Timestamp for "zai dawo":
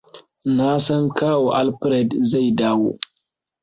2.29-2.91